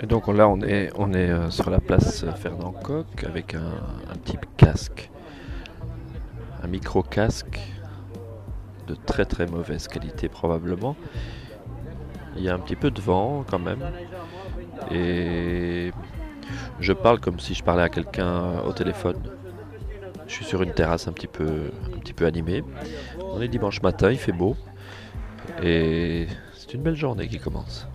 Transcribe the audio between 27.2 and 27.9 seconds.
qui commence.